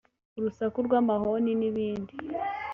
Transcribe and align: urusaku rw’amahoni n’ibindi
urusaku 0.37 0.77
rw’amahoni 0.87 1.51
n’ibindi 1.59 2.13